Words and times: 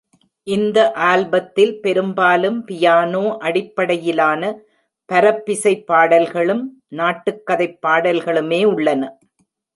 இந்த 0.47 0.77
ஆல்பத்தில் 1.09 1.73
பெரும்பாலும் 1.81 2.57
பியானோ-அடிப்படையிலான 2.67 4.41
பரப்பிசைப் 5.09 5.85
பாடல்களும், 5.85 6.65
நாட்டுக்கதைப் 6.95 7.79
பாடல்களுமே 7.87 8.63
உள்ளன. 8.65 9.03